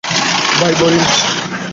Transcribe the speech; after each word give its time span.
By, 0.59 0.73
Robin. 0.81 1.03